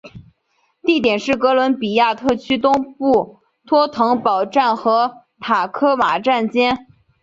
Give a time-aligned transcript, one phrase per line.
[0.81, 6.87] 地点是哥伦比亚特区东北部托腾堡站和塔科马站间。